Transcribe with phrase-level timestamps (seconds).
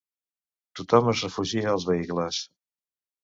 [0.79, 2.39] Tothom es refugia als vehicles.